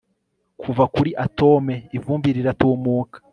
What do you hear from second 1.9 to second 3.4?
ivumbi riratumaka